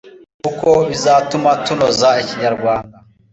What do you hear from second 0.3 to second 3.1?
Kuko bizatuma tunoza ikinyarwanda